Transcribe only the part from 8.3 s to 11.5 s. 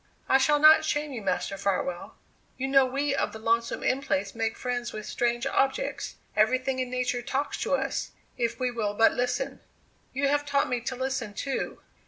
if we will but listen. You have taught me to listen,